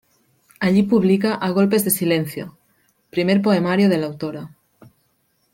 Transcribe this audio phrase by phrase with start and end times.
[0.59, 2.57] Allí publica "A Golpes de Silencio",
[3.11, 4.49] primer poemario de la autora.